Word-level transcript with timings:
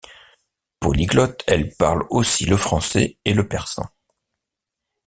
Polyglotte, 0.79 1.43
elle 1.45 1.75
parle 1.75 2.07
aussi 2.09 2.47
le 2.47 2.57
français 2.57 3.17
et 3.23 3.35
le 3.35 3.47
persan. 3.47 3.87